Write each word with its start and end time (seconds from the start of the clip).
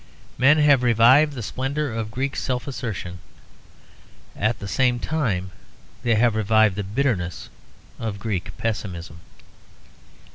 Men 0.35 0.57
have 0.57 0.81
revived 0.81 1.33
the 1.33 1.43
splendour 1.43 1.91
of 1.91 2.09
Greek 2.09 2.35
self 2.35 2.65
assertion 2.67 3.19
at 4.35 4.57
the 4.57 4.67
same 4.67 4.97
time 4.97 5.51
that 5.51 6.01
they 6.03 6.15
have 6.15 6.33
revived 6.33 6.75
the 6.75 6.83
bitterness 6.83 7.49
of 7.99 8.17
Greek 8.17 8.57
pessimism. 8.57 9.19